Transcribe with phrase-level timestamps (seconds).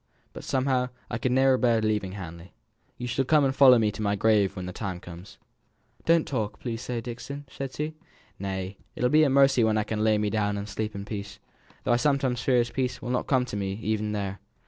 [0.33, 2.53] But somehow I could ne'er bear leaving Hamley.
[2.97, 5.37] You shall come and follow me to my grave when my time comes."
[6.07, 7.93] "Don't talk so, please, Dixon," said she.
[8.39, 11.37] "Nay, it'll be a mercy when I can lay me down and sleep in peace:
[11.83, 14.39] though I sometimes fear as peace will not come to me even there."